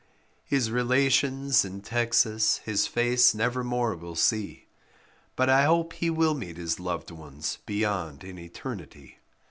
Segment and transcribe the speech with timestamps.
[0.45, 4.65] His relations in Texas his face never more will see,
[5.35, 9.19] But I hope he will meet his loved ones beyond in eternity.